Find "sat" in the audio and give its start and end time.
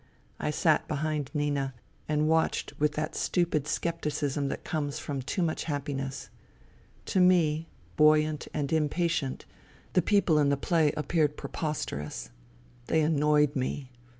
0.49-0.87